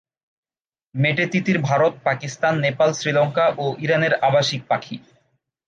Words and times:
মেটে 0.95 1.25
তিতির 1.27 1.57
ভারত, 1.59 1.93
পাকিস্তান, 2.03 2.53
নেপাল, 2.59 2.89
শ্রীলঙ্কা 2.93 3.45
ও 3.57 3.65
ইরানের 3.79 4.13
আবাসিক 4.27 4.61
পাখি। 4.67 4.95